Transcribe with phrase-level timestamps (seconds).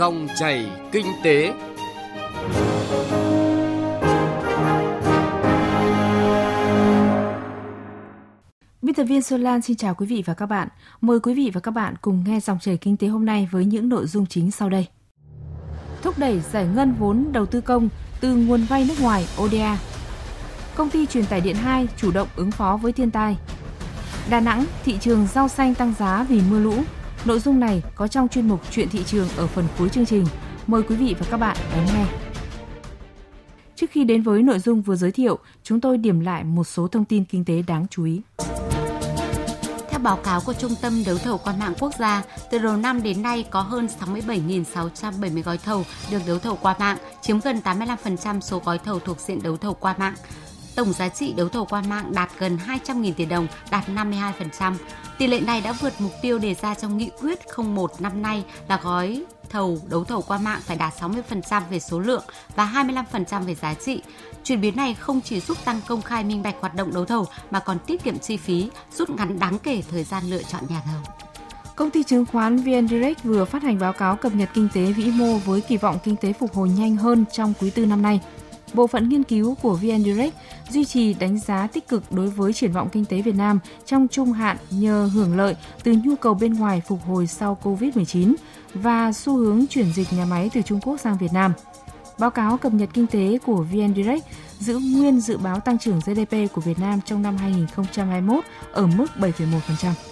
[0.00, 1.52] Dòng chảy kinh tế.
[8.82, 10.68] Biên tập viên Xuân Lan xin chào quý vị và các bạn.
[11.00, 13.64] Mời quý vị và các bạn cùng nghe dòng chảy kinh tế hôm nay với
[13.64, 14.86] những nội dung chính sau đây.
[16.02, 17.88] Thúc đẩy giải ngân vốn đầu tư công
[18.20, 19.78] từ nguồn vay nước ngoài ODA.
[20.74, 23.36] Công ty truyền tải điện 2 chủ động ứng phó với thiên tai.
[24.30, 26.74] Đà Nẵng, thị trường rau xanh tăng giá vì mưa lũ.
[27.24, 30.26] Nội dung này có trong chuyên mục Chuyện thị trường ở phần cuối chương trình.
[30.66, 32.06] Mời quý vị và các bạn đón nghe.
[33.76, 36.88] Trước khi đến với nội dung vừa giới thiệu, chúng tôi điểm lại một số
[36.88, 38.20] thông tin kinh tế đáng chú ý.
[39.90, 43.02] Theo báo cáo của Trung tâm Đấu thầu qua mạng quốc gia, từ đầu năm
[43.02, 48.40] đến nay có hơn 67.670 gói thầu được đấu thầu qua mạng, chiếm gần 85%
[48.40, 50.14] số gói thầu thuộc diện đấu thầu qua mạng.
[50.80, 54.74] Tổng giá trị đấu thầu qua mạng đạt gần 200.000 tỷ đồng, đạt 52%.
[55.18, 58.44] Tỷ lệ này đã vượt mục tiêu đề ra trong nghị quyết 01 năm nay
[58.68, 62.22] là gói thầu đấu thầu qua mạng phải đạt 60% về số lượng
[62.56, 62.84] và
[63.20, 64.02] 25% về giá trị.
[64.44, 67.26] Chuyển biến này không chỉ giúp tăng công khai minh bạch hoạt động đấu thầu
[67.50, 70.82] mà còn tiết kiệm chi phí, rút ngắn đáng kể thời gian lựa chọn nhà
[70.84, 71.14] thầu.
[71.76, 74.92] Công ty chứng khoán VN Direct vừa phát hành báo cáo cập nhật kinh tế
[74.92, 78.02] vĩ mô với kỳ vọng kinh tế phục hồi nhanh hơn trong quý tư năm
[78.02, 78.20] nay.
[78.74, 80.34] Bộ phận nghiên cứu của VN Direct
[80.70, 84.08] duy trì đánh giá tích cực đối với triển vọng kinh tế Việt Nam trong
[84.08, 88.34] trung hạn nhờ hưởng lợi từ nhu cầu bên ngoài phục hồi sau Covid-19
[88.74, 91.52] và xu hướng chuyển dịch nhà máy từ Trung Quốc sang Việt Nam.
[92.18, 94.26] Báo cáo cập nhật kinh tế của VN Direct
[94.58, 99.06] giữ nguyên dự báo tăng trưởng GDP của Việt Nam trong năm 2021 ở mức
[99.18, 100.09] 7,1%.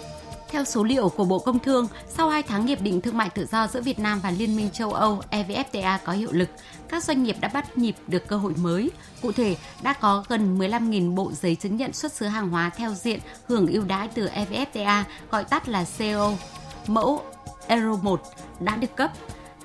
[0.51, 3.45] Theo số liệu của Bộ Công Thương, sau 2 tháng hiệp định thương mại tự
[3.45, 6.49] do giữa Việt Nam và Liên minh châu Âu EVFTA có hiệu lực,
[6.89, 8.91] các doanh nghiệp đã bắt nhịp được cơ hội mới.
[9.21, 12.93] Cụ thể, đã có gần 15.000 bộ giấy chứng nhận xuất xứ hàng hóa theo
[12.93, 16.31] diện hưởng ưu đãi từ EVFTA, gọi tắt là CO,
[16.87, 17.21] mẫu
[17.67, 18.21] Euro 1
[18.59, 19.11] đã được cấp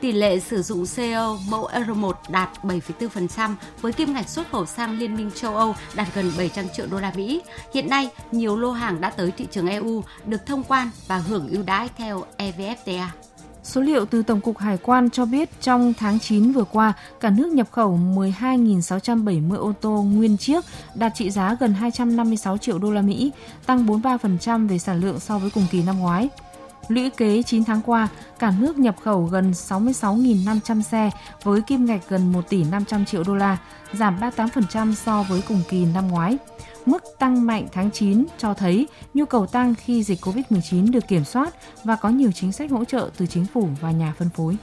[0.05, 4.67] Tỷ lệ sử dụng CO mẫu Euro 1 đạt 7,4% với kim ngạch xuất khẩu
[4.67, 7.43] sang Liên minh châu Âu đạt gần 700 triệu đô la Mỹ.
[7.75, 11.49] Hiện nay, nhiều lô hàng đã tới thị trường EU được thông quan và hưởng
[11.49, 13.07] ưu đãi theo EVFTA.
[13.63, 17.31] Số liệu từ Tổng cục Hải quan cho biết trong tháng 9 vừa qua, cả
[17.31, 22.91] nước nhập khẩu 12.670 ô tô nguyên chiếc đạt trị giá gần 256 triệu đô
[22.91, 23.33] la Mỹ,
[23.67, 26.29] tăng 43% về sản lượng so với cùng kỳ năm ngoái.
[26.89, 28.09] Lũy kế 9 tháng qua,
[28.39, 31.11] cả nước nhập khẩu gần 66.500 xe
[31.43, 33.59] với kim ngạch gần 1 tỷ 500 triệu đô la,
[33.93, 36.39] giảm 38% so với cùng kỳ năm ngoái.
[36.87, 41.25] Mức tăng mạnh tháng 9 cho thấy nhu cầu tăng khi dịch COVID-19 được kiểm
[41.25, 44.57] soát và có nhiều chính sách hỗ trợ từ chính phủ và nhà phân phối.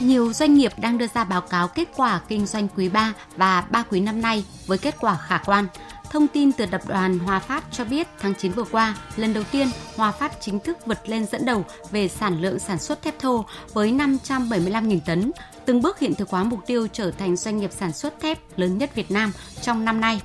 [0.00, 3.60] Nhiều doanh nghiệp đang đưa ra báo cáo kết quả kinh doanh quý 3 và
[3.60, 5.66] 3 quý năm nay với kết quả khả quan.
[6.10, 9.44] Thông tin từ tập đoàn Hòa Phát cho biết tháng 9 vừa qua, lần đầu
[9.52, 13.18] tiên Hòa Phát chính thức vượt lên dẫn đầu về sản lượng sản xuất thép
[13.18, 15.32] thô với 575.000 tấn,
[15.64, 18.78] từng bước hiện thực hóa mục tiêu trở thành doanh nghiệp sản xuất thép lớn
[18.78, 20.20] nhất Việt Nam trong năm nay.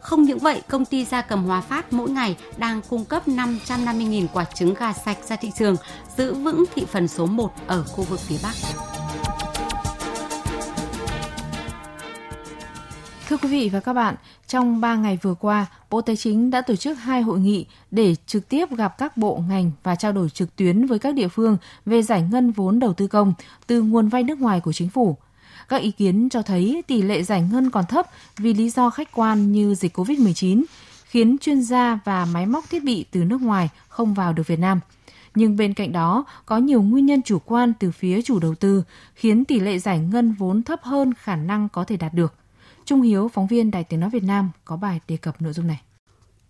[0.00, 4.26] Không những vậy, công ty gia cầm Hòa Phát mỗi ngày đang cung cấp 550.000
[4.32, 5.76] quả trứng gà sạch ra thị trường,
[6.16, 8.54] giữ vững thị phần số 1 ở khu vực phía Bắc.
[13.28, 14.14] Thưa quý vị và các bạn,
[14.48, 18.14] trong 3 ngày vừa qua, Bộ Tài chính đã tổ chức hai hội nghị để
[18.26, 21.56] trực tiếp gặp các bộ ngành và trao đổi trực tuyến với các địa phương
[21.86, 23.34] về giải ngân vốn đầu tư công
[23.66, 25.16] từ nguồn vay nước ngoài của chính phủ.
[25.68, 29.12] Các ý kiến cho thấy tỷ lệ giải ngân còn thấp vì lý do khách
[29.12, 30.62] quan như dịch COVID-19,
[31.04, 34.58] khiến chuyên gia và máy móc thiết bị từ nước ngoài không vào được Việt
[34.58, 34.80] Nam.
[35.34, 38.82] Nhưng bên cạnh đó, có nhiều nguyên nhân chủ quan từ phía chủ đầu tư,
[39.14, 42.34] khiến tỷ lệ giải ngân vốn thấp hơn khả năng có thể đạt được.
[42.86, 45.66] Trung Hiếu, phóng viên Đài Tiếng Nói Việt Nam có bài đề cập nội dung
[45.66, 45.80] này.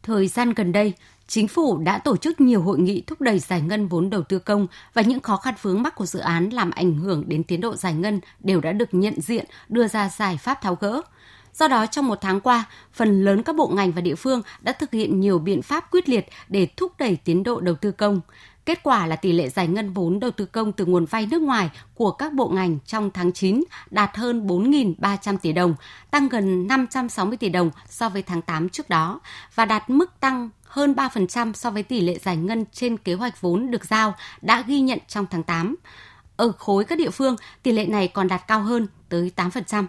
[0.03, 0.95] Thời gian gần đây,
[1.29, 4.39] Chính phủ đã tổ chức nhiều hội nghị thúc đẩy giải ngân vốn đầu tư
[4.39, 7.61] công và những khó khăn vướng mắc của dự án làm ảnh hưởng đến tiến
[7.61, 11.03] độ giải ngân đều đã được nhận diện, đưa ra giải pháp tháo gỡ.
[11.55, 14.73] Do đó, trong một tháng qua, phần lớn các bộ ngành và địa phương đã
[14.73, 18.21] thực hiện nhiều biện pháp quyết liệt để thúc đẩy tiến độ đầu tư công.
[18.67, 21.43] Kết quả là tỷ lệ giải ngân vốn đầu tư công từ nguồn vay nước
[21.43, 25.75] ngoài của các bộ ngành trong tháng 9 đạt hơn 4.300 tỷ đồng,
[26.11, 29.21] tăng gần 560 tỷ đồng so với tháng 8 trước đó
[29.55, 33.41] và đạt mức tăng hơn 3% so với tỷ lệ giải ngân trên kế hoạch
[33.41, 35.77] vốn được giao đã ghi nhận trong tháng 8.
[36.37, 39.85] Ở khối các địa phương, tỷ lệ này còn đạt cao hơn tới 8%.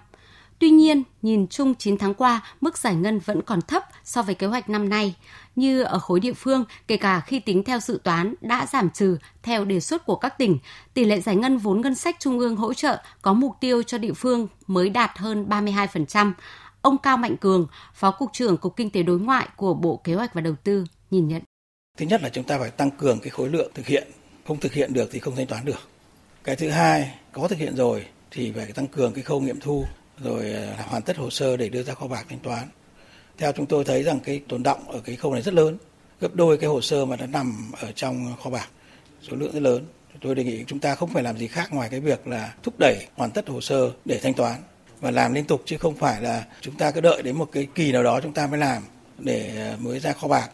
[0.59, 4.35] Tuy nhiên, nhìn chung 9 tháng qua, mức giải ngân vẫn còn thấp so với
[4.35, 5.15] kế hoạch năm nay.
[5.55, 9.17] Như ở khối địa phương, kể cả khi tính theo dự toán đã giảm trừ
[9.43, 10.57] theo đề xuất của các tỉnh,
[10.93, 13.97] tỷ lệ giải ngân vốn ngân sách trung ương hỗ trợ có mục tiêu cho
[13.97, 16.33] địa phương mới đạt hơn 32%.
[16.81, 20.13] Ông Cao Mạnh Cường, Phó Cục trưởng Cục Kinh tế Đối ngoại của Bộ Kế
[20.13, 21.41] hoạch và Đầu tư nhìn nhận.
[21.97, 24.07] Thứ nhất là chúng ta phải tăng cường cái khối lượng thực hiện,
[24.47, 25.89] không thực hiện được thì không thanh toán được.
[26.43, 29.85] Cái thứ hai có thực hiện rồi thì phải tăng cường cái khâu nghiệm thu
[30.23, 32.67] rồi à, hoàn tất hồ sơ để đưa ra kho bạc thanh toán.
[33.37, 35.77] Theo chúng tôi thấy rằng cái tồn động ở cái khâu này rất lớn,
[36.21, 38.69] gấp đôi cái hồ sơ mà đã nằm ở trong kho bạc,
[39.21, 39.85] số lượng rất lớn.
[40.21, 42.73] Tôi đề nghị chúng ta không phải làm gì khác ngoài cái việc là thúc
[42.79, 44.61] đẩy hoàn tất hồ sơ để thanh toán
[45.01, 47.67] và làm liên tục chứ không phải là chúng ta cứ đợi đến một cái
[47.75, 48.83] kỳ nào đó chúng ta mới làm
[49.19, 50.49] để à, mới ra kho bạc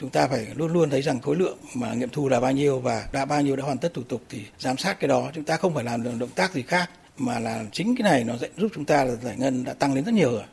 [0.00, 2.78] chúng ta phải luôn luôn thấy rằng khối lượng mà nghiệm thu là bao nhiêu
[2.78, 5.44] và đã bao nhiêu đã hoàn tất thủ tục thì giám sát cái đó chúng
[5.44, 8.48] ta không phải làm động tác gì khác mà là chính cái này nó sẽ
[8.56, 10.44] giúp chúng ta là giải ngân đã tăng lên rất nhiều rồi.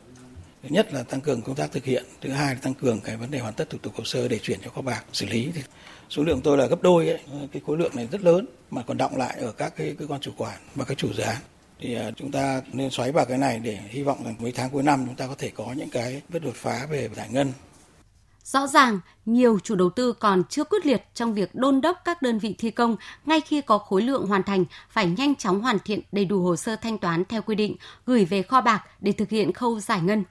[0.64, 3.18] Thứ nhất là tăng cường công tác thực hiện thứ hai là tăng cường cái
[3.18, 5.52] vấn đề hoàn tất thủ tục hồ sơ để chuyển cho kho bạc xử lý.
[5.56, 5.62] Thì
[6.10, 7.20] số lượng tôi là gấp đôi ấy,
[7.52, 10.22] cái khối lượng này rất lớn mà còn động lại ở các cái cơ quan
[10.22, 11.38] chủ quản và các chủ dự án.
[11.80, 14.70] Thì à, chúng ta nên xoáy vào cái này để hy vọng rằng mấy tháng
[14.70, 17.54] cuối năm chúng ta có thể có những cái bước đột phá về giải ngân.
[18.52, 22.22] Rõ ràng, nhiều chủ đầu tư còn chưa quyết liệt trong việc đôn đốc các
[22.22, 25.80] đơn vị thi công ngay khi có khối lượng hoàn thành phải nhanh chóng hoàn
[25.80, 27.76] thiện đầy đủ hồ sơ thanh toán theo quy định,
[28.06, 30.24] gửi về kho bạc để thực hiện khâu giải ngân.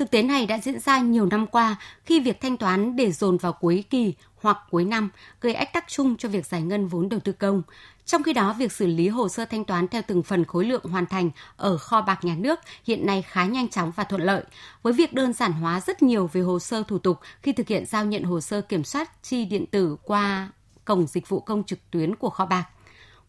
[0.00, 3.36] Thực tế này đã diễn ra nhiều năm qua khi việc thanh toán để dồn
[3.36, 5.10] vào cuối kỳ hoặc cuối năm
[5.40, 7.62] gây ách tắc chung cho việc giải ngân vốn đầu tư công.
[8.04, 10.84] Trong khi đó, việc xử lý hồ sơ thanh toán theo từng phần khối lượng
[10.84, 14.44] hoàn thành ở kho bạc nhà nước hiện nay khá nhanh chóng và thuận lợi,
[14.82, 17.86] với việc đơn giản hóa rất nhiều về hồ sơ thủ tục khi thực hiện
[17.86, 20.48] giao nhận hồ sơ kiểm soát chi điện tử qua
[20.84, 22.64] cổng dịch vụ công trực tuyến của kho bạc.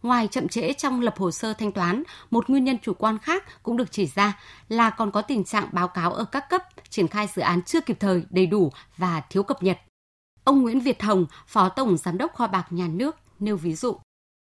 [0.04, 3.64] Ngoài chậm trễ trong lập hồ sơ thanh toán, một nguyên nhân chủ quan khác
[3.64, 4.40] cũng được chỉ ra
[4.70, 7.82] là còn có tình trạng báo cáo ở các cấp triển khai dự án chưa
[7.82, 9.78] kịp thời, đầy đủ và thiếu cập nhật.
[10.44, 13.98] Ông Nguyễn Việt Hồng, Phó Tổng Giám đốc Kho bạc Nhà nước nêu ví dụ.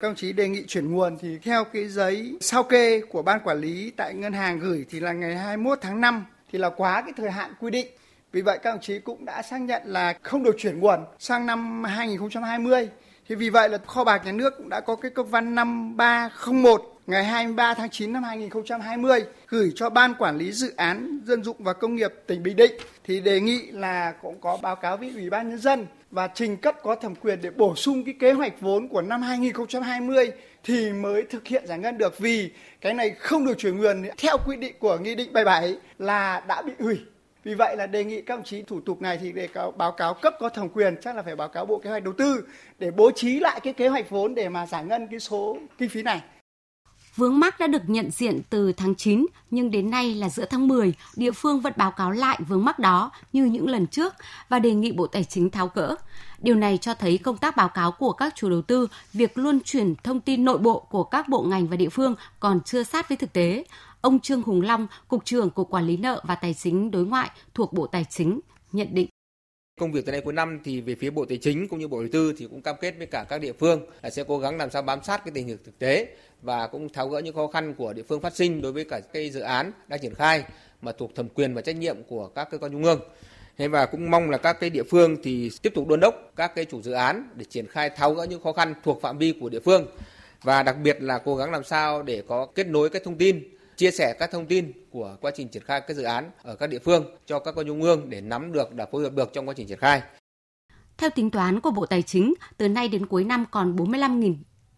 [0.01, 3.41] Các ông chí đề nghị chuyển nguồn thì theo cái giấy sao kê của ban
[3.45, 7.03] quản lý tại ngân hàng gửi thì là ngày 21 tháng 5 thì là quá
[7.03, 7.87] cái thời hạn quy định.
[8.33, 11.47] Vì vậy các ông chí cũng đã xác nhận là không được chuyển nguồn sang
[11.47, 12.89] năm 2020.
[13.29, 16.83] Thì vì vậy là kho bạc nhà nước cũng đã có cái công văn 5301
[17.07, 21.57] ngày 23 tháng 9 năm 2020 gửi cho Ban Quản lý Dự án Dân dụng
[21.59, 22.73] và Công nghiệp tỉnh Bình Định
[23.05, 26.57] thì đề nghị là cũng có báo cáo với Ủy ban Nhân dân và trình
[26.57, 30.31] cấp có thẩm quyền để bổ sung cái kế hoạch vốn của năm 2020
[30.65, 32.19] thì mới thực hiện giải ngân được.
[32.19, 32.51] Vì
[32.81, 36.63] cái này không được chuyển nguồn theo quy định của Nghị định 77 là đã
[36.63, 36.99] bị hủy
[37.47, 40.15] vì vậy là đề nghị các đồng chí thủ tục này thì để báo cáo
[40.15, 42.45] cấp có thẩm quyền chắc là phải báo cáo Bộ Kế hoạch Đầu tư
[42.79, 45.89] để bố trí lại cái kế hoạch vốn để mà giải ngân cái số kinh
[45.89, 46.21] phí này.
[47.17, 50.69] Vướng mắc đã được nhận diện từ tháng 9, nhưng đến nay là giữa tháng
[50.69, 54.15] 10, địa phương vẫn báo cáo lại vướng mắc đó như những lần trước
[54.49, 55.97] và đề nghị Bộ Tài chính tháo gỡ.
[56.39, 59.61] Điều này cho thấy công tác báo cáo của các chủ đầu tư, việc luân
[59.65, 63.09] chuyển thông tin nội bộ của các bộ ngành và địa phương còn chưa sát
[63.09, 63.65] với thực tế.
[64.01, 67.31] Ông Trương Hùng Long, Cục trưởng Cục Quản lý nợ và Tài chính đối ngoại
[67.55, 68.41] thuộc Bộ Tài chính,
[68.73, 69.09] nhận định.
[69.81, 72.01] Công việc từ nay cuối năm thì về phía Bộ Tài chính cũng như Bộ
[72.01, 74.57] Đầu tư thì cũng cam kết với cả các địa phương là sẽ cố gắng
[74.57, 77.47] làm sao bám sát cái tình hình thực tế và cũng tháo gỡ những khó
[77.47, 80.45] khăn của địa phương phát sinh đối với cả cái dự án đang triển khai
[80.83, 83.01] mà thuộc thẩm quyền và trách nhiệm của các cơ quan trung ương.
[83.59, 86.55] Thế và cũng mong là các cái địa phương thì tiếp tục đôn đốc các
[86.55, 89.35] cái chủ dự án để triển khai tháo gỡ những khó khăn thuộc phạm vi
[89.41, 89.87] của địa phương
[90.43, 93.56] và đặc biệt là cố gắng làm sao để có kết nối các thông tin
[93.77, 96.67] chia sẻ các thông tin của quá trình triển khai các dự án ở các
[96.67, 99.49] địa phương cho các quan trung ương để nắm được và phối hợp được trong
[99.49, 100.03] quá trình triển khai.
[100.97, 104.35] Theo tính toán của Bộ Tài chính, từ nay đến cuối năm còn 45.000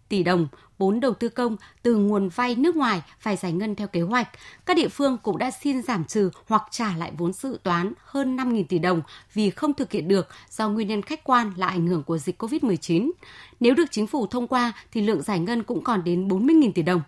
[0.08, 0.48] tỷ đồng
[0.78, 4.28] vốn đầu tư công từ nguồn vay nước ngoài phải giải ngân theo kế hoạch.
[4.66, 8.36] Các địa phương cũng đã xin giảm trừ hoặc trả lại vốn dự toán hơn
[8.36, 9.02] 5.000 tỷ đồng
[9.34, 12.42] vì không thực hiện được do nguyên nhân khách quan là ảnh hưởng của dịch
[12.42, 13.10] COVID-19.
[13.60, 16.82] Nếu được chính phủ thông qua thì lượng giải ngân cũng còn đến 40.000 tỷ
[16.82, 17.00] đồng.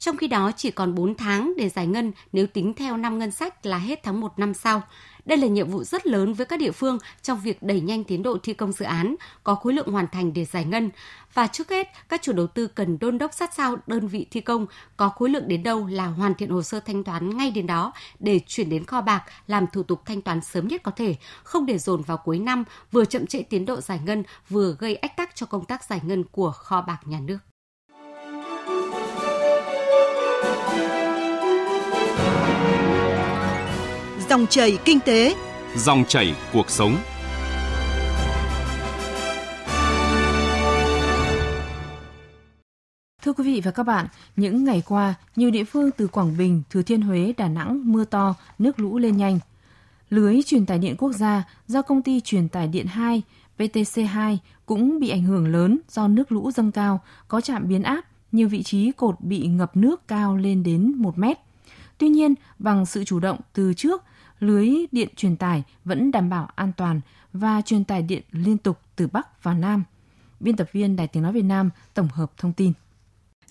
[0.00, 3.30] Trong khi đó chỉ còn 4 tháng để giải ngân nếu tính theo năm ngân
[3.30, 4.82] sách là hết tháng 1 năm sau.
[5.24, 8.22] Đây là nhiệm vụ rất lớn với các địa phương trong việc đẩy nhanh tiến
[8.22, 9.14] độ thi công dự án,
[9.44, 10.90] có khối lượng hoàn thành để giải ngân.
[11.34, 14.40] Và trước hết, các chủ đầu tư cần đôn đốc sát sao đơn vị thi
[14.40, 14.66] công
[14.96, 17.92] có khối lượng đến đâu là hoàn thiện hồ sơ thanh toán ngay đến đó
[18.18, 21.66] để chuyển đến kho bạc làm thủ tục thanh toán sớm nhất có thể, không
[21.66, 25.16] để dồn vào cuối năm vừa chậm trễ tiến độ giải ngân vừa gây ách
[25.16, 27.38] tắc cho công tác giải ngân của kho bạc nhà nước.
[34.30, 35.36] Dòng chảy kinh tế,
[35.76, 36.96] dòng chảy cuộc sống.
[43.22, 44.06] Thưa quý vị và các bạn,
[44.36, 48.04] những ngày qua, nhiều địa phương từ Quảng Bình, Thừa Thiên Huế, Đà Nẵng mưa
[48.04, 49.38] to, nước lũ lên nhanh.
[50.10, 53.22] Lưới truyền tải điện quốc gia do công ty truyền tải điện 2
[53.58, 58.04] VTC2 cũng bị ảnh hưởng lớn do nước lũ dâng cao, có trạm biến áp,
[58.32, 61.38] nhiều vị trí cột bị ngập nước cao lên đến 1 mét.
[61.98, 64.04] Tuy nhiên, bằng sự chủ động từ trước,
[64.40, 67.00] lưới điện truyền tải vẫn đảm bảo an toàn
[67.32, 69.84] và truyền tải điện liên tục từ Bắc vào Nam.
[70.40, 72.72] Biên tập viên Đài Tiếng Nói Việt Nam tổng hợp thông tin.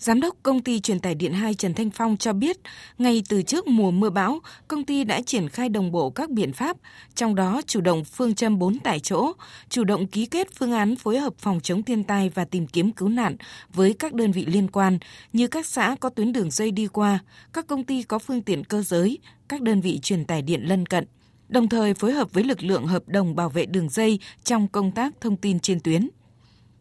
[0.00, 2.56] Giám đốc công ty truyền tải điện 2 Trần Thanh Phong cho biết,
[2.98, 6.52] ngay từ trước mùa mưa bão, công ty đã triển khai đồng bộ các biện
[6.52, 6.76] pháp,
[7.14, 9.32] trong đó chủ động phương châm 4 tại chỗ,
[9.68, 12.92] chủ động ký kết phương án phối hợp phòng chống thiên tai và tìm kiếm
[12.92, 13.36] cứu nạn
[13.74, 14.98] với các đơn vị liên quan
[15.32, 17.18] như các xã có tuyến đường dây đi qua,
[17.52, 20.86] các công ty có phương tiện cơ giới, các đơn vị truyền tải điện lân
[20.86, 21.06] cận
[21.48, 24.92] đồng thời phối hợp với lực lượng hợp đồng bảo vệ đường dây trong công
[24.92, 26.08] tác thông tin trên tuyến.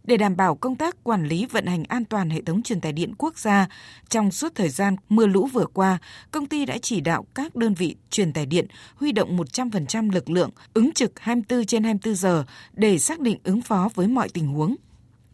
[0.10, 2.92] Để đảm bảo công tác quản lý vận hành an toàn hệ thống truyền tải
[2.94, 3.68] điện quốc gia,
[4.10, 5.98] trong suốt thời gian mưa lũ vừa qua,
[6.32, 10.30] công ty đã chỉ đạo các đơn vị truyền tải điện huy động 100% lực
[10.30, 14.48] lượng, ứng trực 24 trên 24 giờ để xác định ứng phó với mọi tình
[14.48, 14.76] huống.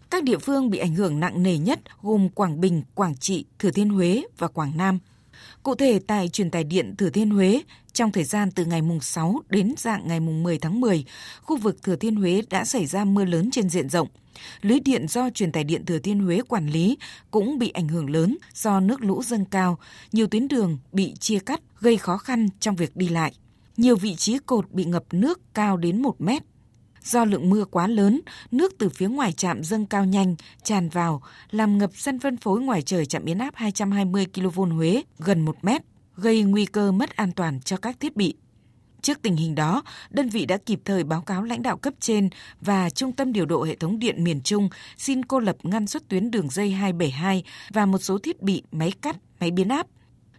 [0.10, 3.72] Các địa phương bị ảnh hưởng nặng nề nhất gồm Quảng Bình, Quảng Trị, Thừa
[3.72, 5.00] Thiên Huế và Quảng Nam.
[5.66, 7.62] Cụ thể tại truyền tải điện Thừa Thiên Huế,
[7.94, 11.06] trong thời gian từ ngày mùng 6 đến dạng ngày mùng 10 tháng 10,
[11.42, 14.08] khu vực Thừa Thiên Huế đã xảy ra mưa lớn trên diện rộng.
[14.62, 16.98] Lưới điện do truyền tải điện Thừa Thiên Huế quản lý
[17.32, 19.78] cũng bị ảnh hưởng lớn do nước lũ dâng cao,
[20.12, 23.34] nhiều tuyến đường bị chia cắt gây khó khăn trong việc đi lại.
[23.78, 26.44] Nhiều vị trí cột bị ngập nước cao đến 1 mét.
[27.06, 28.22] Do lượng mưa quá lớn,
[28.52, 31.22] nước từ phía ngoài trạm dâng cao nhanh, tràn vào,
[31.52, 35.64] làm ngập sân phân phối ngoài trời trạm biến áp 220 kV Huế gần 1
[35.64, 35.82] mét,
[36.16, 38.36] gây nguy cơ mất an toàn cho các thiết bị.
[39.02, 42.30] Trước tình hình đó, đơn vị đã kịp thời báo cáo lãnh đạo cấp trên
[42.62, 46.08] và Trung tâm điều độ hệ thống điện miền Trung xin cô lập ngăn xuất
[46.08, 49.88] tuyến đường dây 272 và một số thiết bị máy cắt, máy biến áp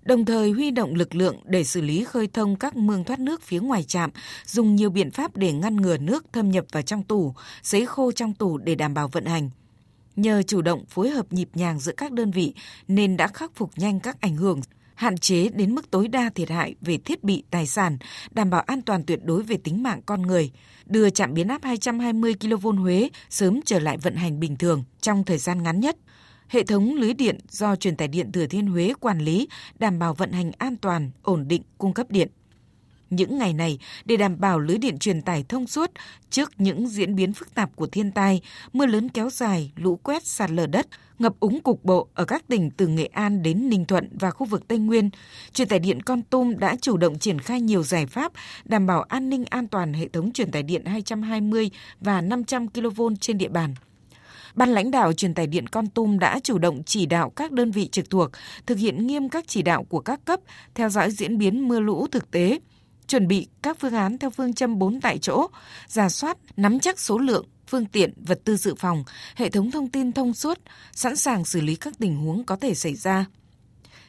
[0.07, 3.43] đồng thời huy động lực lượng để xử lý khơi thông các mương thoát nước
[3.43, 4.11] phía ngoài trạm,
[4.47, 8.13] dùng nhiều biện pháp để ngăn ngừa nước thâm nhập vào trong tủ, sấy khô
[8.13, 9.51] trong tủ để đảm bảo vận hành.
[10.17, 12.55] Nhờ chủ động phối hợp nhịp nhàng giữa các đơn vị
[12.89, 14.61] nên đã khắc phục nhanh các ảnh hưởng
[14.95, 17.99] hạn chế đến mức tối đa thiệt hại về thiết bị tài sản,
[18.31, 20.51] đảm bảo an toàn tuyệt đối về tính mạng con người,
[20.87, 25.25] đưa trạm biến áp 220 kV Huế sớm trở lại vận hành bình thường trong
[25.25, 25.97] thời gian ngắn nhất.
[26.49, 29.49] Hệ thống lưới điện do truyền tải điện Thừa Thiên Huế quản lý
[29.79, 32.29] đảm bảo vận hành an toàn, ổn định cung cấp điện.
[33.11, 35.91] Những ngày này, để đảm bảo lưới điện truyền tải thông suốt
[36.31, 38.41] trước những diễn biến phức tạp của thiên tai,
[38.73, 40.87] mưa lớn kéo dài, lũ quét, sạt lở đất,
[41.19, 44.47] ngập úng cục bộ ở các tỉnh từ Nghệ An đến Ninh Thuận và khu
[44.47, 45.11] vực Tây Nguyên,
[45.53, 48.33] truyền tải điện Con Tum đã chủ động triển khai nhiều giải pháp
[48.65, 53.03] đảm bảo an ninh an toàn hệ thống truyền tải điện 220 và 500 kV
[53.21, 53.75] trên địa bàn.
[54.57, 57.71] Ban lãnh đạo truyền tải điện Con Tum đã chủ động chỉ đạo các đơn
[57.71, 58.31] vị trực thuộc
[58.67, 60.41] thực hiện nghiêm các chỉ đạo của các cấp,
[60.75, 62.59] theo dõi diễn biến mưa lũ thực tế,
[63.07, 65.47] chuẩn bị các phương án theo phương châm 4 tại chỗ,
[65.87, 69.89] giả soát, nắm chắc số lượng, phương tiện, vật tư dự phòng, hệ thống thông
[69.89, 70.59] tin thông suốt,
[70.93, 73.27] sẵn sàng xử lý các tình huống có thể xảy ra.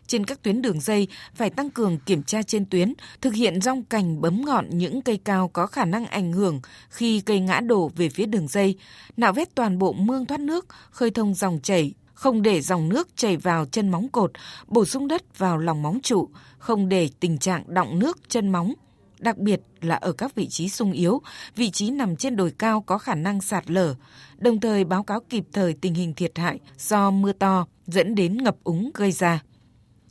[0.07, 3.83] Trên các tuyến đường dây phải tăng cường kiểm tra trên tuyến, thực hiện rong
[3.83, 7.91] cành bấm ngọn những cây cao có khả năng ảnh hưởng khi cây ngã đổ
[7.95, 8.77] về phía đường dây,
[9.17, 13.07] nạo vét toàn bộ mương thoát nước, khơi thông dòng chảy, không để dòng nước
[13.15, 14.31] chảy vào chân móng cột,
[14.67, 18.73] bổ sung đất vào lòng móng trụ, không để tình trạng đọng nước chân móng,
[19.19, 21.21] đặc biệt là ở các vị trí sung yếu,
[21.55, 23.95] vị trí nằm trên đồi cao có khả năng sạt lở,
[24.37, 28.43] đồng thời báo cáo kịp thời tình hình thiệt hại do mưa to dẫn đến
[28.43, 29.41] ngập úng gây ra.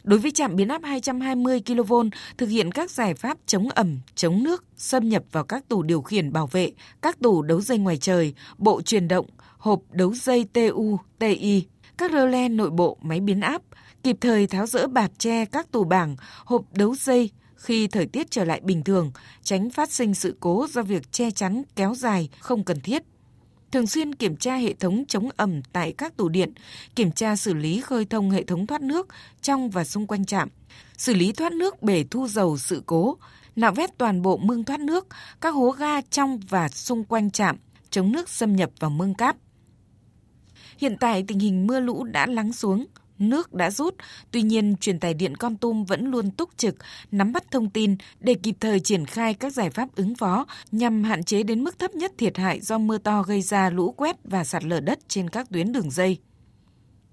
[0.06, 1.94] Đối với trạm biến áp 220 kV,
[2.38, 6.02] thực hiện các giải pháp chống ẩm, chống nước, xâm nhập vào các tủ điều
[6.02, 6.72] khiển bảo vệ,
[7.02, 9.26] các tủ đấu dây ngoài trời, bộ truyền động,
[9.58, 11.66] hộp đấu dây TU, TI,
[11.98, 13.62] các rơ le nội bộ máy biến áp,
[14.02, 18.30] kịp thời tháo rỡ bạt tre các tủ bảng, hộp đấu dây, khi thời tiết
[18.30, 22.28] trở lại bình thường, tránh phát sinh sự cố do việc che chắn kéo dài
[22.40, 23.02] không cần thiết.
[23.72, 26.52] Thường xuyên kiểm tra hệ thống chống ẩm tại các tủ điện,
[26.94, 29.08] kiểm tra xử lý khơi thông hệ thống thoát nước
[29.42, 30.48] trong và xung quanh trạm,
[30.96, 33.16] xử lý thoát nước bể thu dầu sự cố,
[33.56, 35.06] nạo vét toàn bộ mương thoát nước,
[35.40, 37.56] các hố ga trong và xung quanh trạm,
[37.90, 39.36] chống nước xâm nhập vào mương cáp.
[40.78, 42.86] Hiện tại tình hình mưa lũ đã lắng xuống,
[43.18, 43.94] nước đã rút,
[44.30, 46.76] tuy nhiên truyền tải điện Con Tum vẫn luôn túc trực,
[47.10, 51.04] nắm bắt thông tin để kịp thời triển khai các giải pháp ứng phó nhằm
[51.04, 54.16] hạn chế đến mức thấp nhất thiệt hại do mưa to gây ra lũ quét
[54.24, 56.18] và sạt lở đất trên các tuyến đường dây.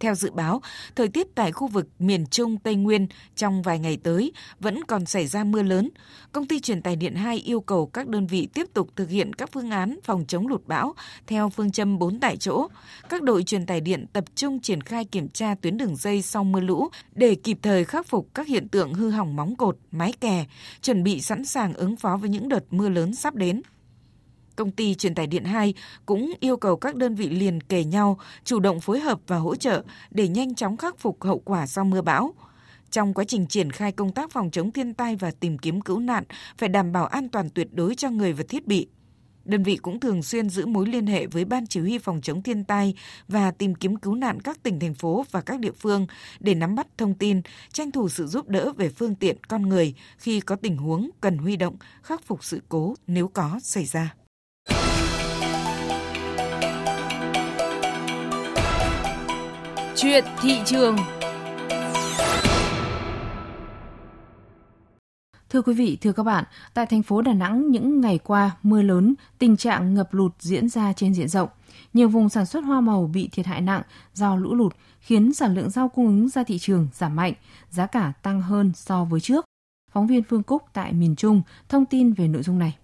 [0.03, 0.61] Theo dự báo,
[0.95, 5.05] thời tiết tại khu vực miền Trung Tây Nguyên trong vài ngày tới vẫn còn
[5.05, 5.89] xảy ra mưa lớn.
[6.31, 9.33] Công ty truyền tải điện 2 yêu cầu các đơn vị tiếp tục thực hiện
[9.33, 10.93] các phương án phòng chống lụt bão
[11.27, 12.67] theo phương châm 4 tại chỗ.
[13.09, 16.43] Các đội truyền tải điện tập trung triển khai kiểm tra tuyến đường dây sau
[16.43, 20.11] mưa lũ để kịp thời khắc phục các hiện tượng hư hỏng móng cột, mái
[20.11, 20.45] kè,
[20.81, 23.61] chuẩn bị sẵn sàng ứng phó với những đợt mưa lớn sắp đến.
[24.55, 25.73] Công ty truyền tải điện 2
[26.05, 29.55] cũng yêu cầu các đơn vị liền kề nhau chủ động phối hợp và hỗ
[29.55, 32.33] trợ để nhanh chóng khắc phục hậu quả do mưa bão.
[32.89, 35.99] Trong quá trình triển khai công tác phòng chống thiên tai và tìm kiếm cứu
[35.99, 36.23] nạn
[36.57, 38.87] phải đảm bảo an toàn tuyệt đối cho người và thiết bị.
[39.45, 42.43] Đơn vị cũng thường xuyên giữ mối liên hệ với Ban Chỉ huy Phòng chống
[42.43, 42.95] thiên tai
[43.27, 46.07] và tìm kiếm cứu nạn các tỉnh, thành phố và các địa phương
[46.39, 47.41] để nắm bắt thông tin,
[47.73, 51.37] tranh thủ sự giúp đỡ về phương tiện con người khi có tình huống cần
[51.37, 54.15] huy động, khắc phục sự cố nếu có xảy ra.
[60.03, 60.95] Chuyện thị trường
[65.49, 66.43] Thưa quý vị, thưa các bạn,
[66.73, 70.69] tại thành phố Đà Nẵng những ngày qua mưa lớn, tình trạng ngập lụt diễn
[70.69, 71.49] ra trên diện rộng.
[71.93, 73.81] Nhiều vùng sản xuất hoa màu bị thiệt hại nặng
[74.13, 77.33] do lũ lụt, khiến sản lượng rau cung ứng ra thị trường giảm mạnh,
[77.69, 79.45] giá cả tăng hơn so với trước.
[79.91, 82.77] Phóng viên Phương Cúc tại miền Trung thông tin về nội dung này.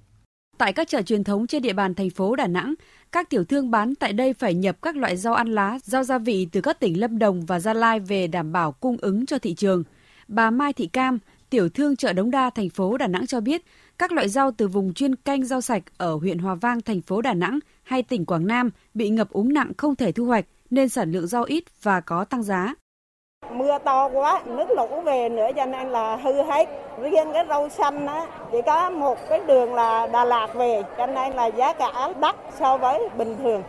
[0.60, 2.74] Tại các chợ truyền thống trên địa bàn thành phố Đà Nẵng,
[3.12, 6.18] các tiểu thương bán tại đây phải nhập các loại rau ăn lá, rau gia
[6.18, 9.38] vị từ các tỉnh Lâm Đồng và Gia Lai về đảm bảo cung ứng cho
[9.38, 9.84] thị trường.
[10.28, 13.62] Bà Mai Thị Cam, tiểu thương chợ Đống Đa, thành phố Đà Nẵng cho biết,
[13.98, 17.22] các loại rau từ vùng chuyên canh rau sạch ở huyện Hòa Vang, thành phố
[17.22, 20.90] Đà Nẵng hay tỉnh Quảng Nam bị ngập úng nặng không thể thu hoạch nên
[20.90, 22.74] sản lượng rau ít và có tăng giá.
[23.52, 26.70] Mưa to quá, nước lũ về nữa cho nên là hư hết.
[27.02, 31.08] Riêng cái rau xanh á, chỉ có một cái đường là Đà Lạt về, cho
[31.08, 33.64] nên là giá cả đắt so với bình thường.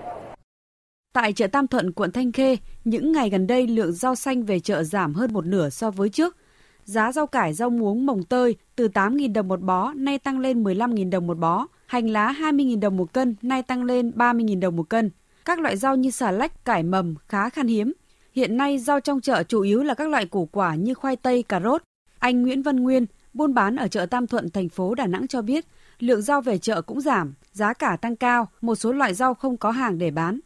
[1.13, 4.61] Tại chợ Tam Thuận, quận Thanh Khê, những ngày gần đây lượng rau xanh về
[4.61, 6.37] chợ giảm hơn một nửa so với trước.
[6.85, 10.65] Giá rau cải, rau muống, mồng tơi từ 8.000 đồng một bó nay tăng lên
[10.65, 11.67] 15.000 đồng một bó.
[11.87, 15.11] Hành lá 20.000 đồng một cân nay tăng lên 30.000 đồng một cân.
[15.45, 17.93] Các loại rau như xà lách, cải mầm khá khan hiếm.
[18.41, 21.45] Hiện nay rau trong chợ chủ yếu là các loại củ quả như khoai tây,
[21.49, 21.83] cà rốt.
[22.19, 25.43] Anh Nguyễn Văn Nguyên, buôn bán ở chợ Tam Thuận, thành phố Đà Nẵng cho
[25.43, 25.65] biết,
[25.99, 29.57] lượng rau về chợ cũng giảm, giá cả tăng cao, một số loại rau không
[29.57, 30.41] có hàng để bán.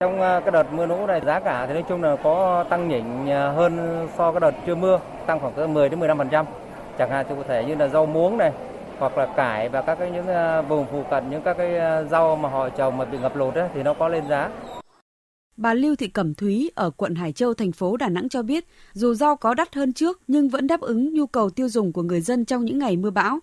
[0.00, 2.88] Trong à, cái đợt mưa lũ này giá cả thì nói chung là có tăng
[2.88, 6.44] nhỉnh à, hơn so cái đợt chưa mưa, tăng khoảng từ 10 đến 15%.
[6.98, 8.52] Chẳng hạn cụ thể như là rau muống này,
[8.98, 11.70] hoặc là cải và các cái những à, vùng phụ cận những các cái
[12.10, 14.50] rau mà họ trồng mà bị ngập lụt ấy, thì nó có lên giá.
[15.58, 18.66] Bà Lưu Thị Cẩm Thúy ở quận Hải Châu, thành phố Đà Nẵng cho biết,
[18.92, 22.02] dù rau có đắt hơn trước nhưng vẫn đáp ứng nhu cầu tiêu dùng của
[22.02, 23.38] người dân trong những ngày mưa bão.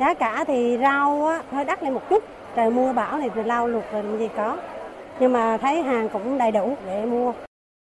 [0.00, 2.24] Giá cả thì rau á, hơi đắt lên một chút,
[2.56, 4.58] trời mưa bão thì lau lụt rồi gì có.
[5.20, 7.32] Nhưng mà thấy hàng cũng đầy đủ để mua.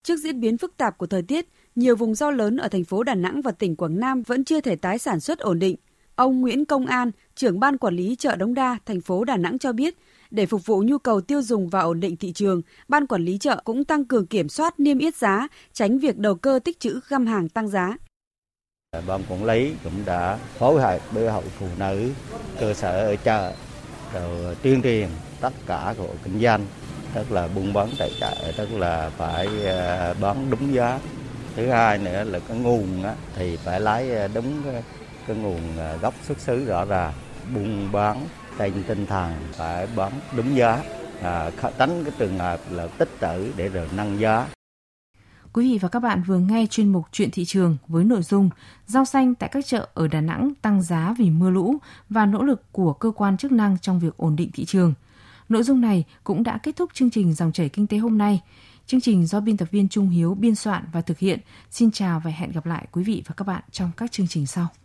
[0.03, 3.03] Trước diễn biến phức tạp của thời tiết, nhiều vùng rau lớn ở thành phố
[3.03, 5.77] Đà Nẵng và tỉnh Quảng Nam vẫn chưa thể tái sản xuất ổn định.
[6.15, 9.59] Ông Nguyễn Công An, trưởng ban quản lý chợ Đống Đa, thành phố Đà Nẵng
[9.59, 9.97] cho biết,
[10.31, 13.39] để phục vụ nhu cầu tiêu dùng và ổn định thị trường, ban quản lý
[13.39, 17.01] chợ cũng tăng cường kiểm soát niêm yết giá, tránh việc đầu cơ tích trữ
[17.09, 17.97] găm hàng tăng giá.
[19.07, 22.11] Ban quản lý cũng đã phối hợp với hội phụ nữ
[22.61, 23.53] cơ sở ở chợ
[24.15, 25.09] rồi tuyên truyền
[25.41, 26.67] tất cả hộ kinh doanh
[27.15, 31.01] tức là buôn bán tại chợ tức là phải ờ, bán đúng giá
[31.57, 33.03] thứ hai nữa là cái nguồn
[33.37, 34.83] thì phải lấy ờ, đúng cái,
[35.27, 37.13] cái nguồn ờ, gốc xuất xứ rõ ràng
[37.55, 38.27] buôn bán
[38.59, 40.83] trên tinh thần phải bán đúng giá
[41.23, 44.49] à, tránh cái trường hợp là tích trữ để rồi nâng giá
[45.53, 48.51] Quý vị và các bạn vừa nghe chuyên mục Chuyện thị trường với nội dung
[48.87, 51.77] rau xanh tại các chợ ở Đà Nẵng tăng giá vì mưa lũ
[52.09, 54.95] và nỗ lực của cơ quan chức năng trong việc ổn định thị trường.
[55.49, 58.41] Nội dung này cũng đã kết thúc chương trình Dòng chảy kinh tế hôm nay.
[58.87, 61.39] Chương trình do biên tập viên Trung Hiếu biên soạn và thực hiện.
[61.71, 64.47] Xin chào và hẹn gặp lại quý vị và các bạn trong các chương trình
[64.47, 64.69] sau.